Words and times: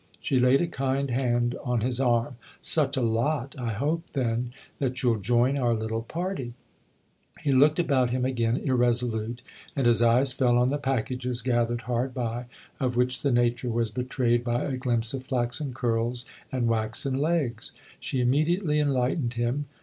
She 0.19 0.39
laid 0.39 0.61
a 0.63 0.67
kind 0.67 1.11
hand 1.11 1.55
on 1.63 1.81
his 1.81 1.99
arm." 1.99 2.37
Such 2.61 2.97
a 2.97 3.03
lot, 3.03 3.53
I 3.59 3.73
hope, 3.73 4.01
then, 4.13 4.51
that 4.79 5.03
you'll 5.03 5.19
join 5.19 5.59
our 5.59 5.75
little 5.75 6.01
party?" 6.01 6.55
He 7.43 7.51
looked 7.51 7.77
about 7.77 8.09
him 8.09 8.25
again, 8.25 8.57
irresolute, 8.57 9.43
and 9.75 9.85
his 9.85 10.01
eyes 10.01 10.33
fell 10.33 10.57
on 10.57 10.69
the 10.69 10.79
packages 10.79 11.43
gathered 11.43 11.81
hard 11.81 12.15
by, 12.15 12.45
of 12.79 12.95
which 12.95 13.21
the 13.21 13.31
nature 13.31 13.69
was 13.69 13.91
betrayed 13.91 14.43
by 14.43 14.63
a 14.63 14.75
glimpse 14.77 15.13
of 15.13 15.23
flaxen 15.27 15.71
curls 15.71 16.25
and 16.51 16.67
waxen 16.67 17.13
legs. 17.13 17.71
She 17.99 18.21
immediately 18.21 18.79
enlightened 18.79 19.35
him. 19.35 19.65